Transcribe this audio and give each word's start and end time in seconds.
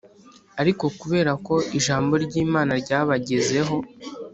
Ariko 0.61 0.85
kubera 0.99 1.31
ko 1.45 1.55
ijambo 1.77 2.13
ry’imana 2.25 2.73
ryabagezeho 2.83 3.77